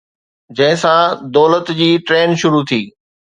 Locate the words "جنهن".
0.59-0.77